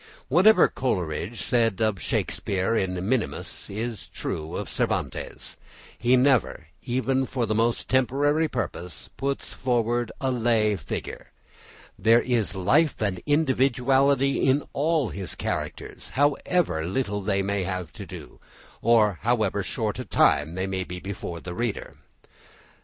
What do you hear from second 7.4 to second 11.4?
the most temporary purpose, puts forward a lay figure.